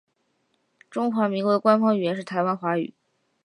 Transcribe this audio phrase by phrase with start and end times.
[0.89, 2.95] 中华民国的官方语言是台湾华语。